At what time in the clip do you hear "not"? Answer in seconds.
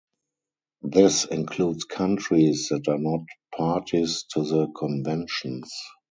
2.97-3.19